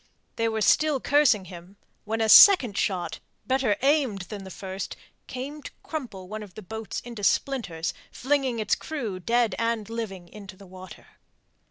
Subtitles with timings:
[0.35, 4.95] They were still cursing him when a second shot, better aimed than the first,
[5.27, 10.27] came to crumple one of the boats into splinters, flinging its crew, dead and living,
[10.27, 11.05] into the water.